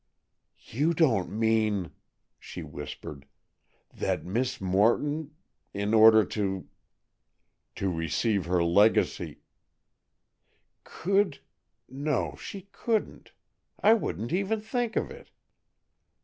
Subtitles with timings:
[0.71, 1.91] "You don't mean,"
[2.39, 3.27] she whispered,
[3.93, 6.67] "that Miss Morton—in order to——"
[7.75, 9.41] "To receive her legacy——"
[10.83, 13.31] "Could—no, she couldn't!
[13.79, 15.29] I won't even think of it!"